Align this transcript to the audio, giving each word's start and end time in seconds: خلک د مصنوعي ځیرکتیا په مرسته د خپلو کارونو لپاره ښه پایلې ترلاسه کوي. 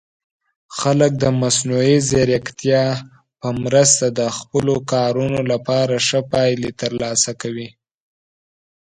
خلک 0.79 1.11
د 1.23 1.25
مصنوعي 1.41 1.97
ځیرکتیا 2.09 2.85
په 3.39 3.49
مرسته 3.63 4.05
د 4.19 4.21
خپلو 4.37 4.75
کارونو 4.93 5.39
لپاره 5.51 5.95
ښه 6.07 6.19
پایلې 6.31 6.71
ترلاسه 6.81 7.31
کوي. 7.41 7.69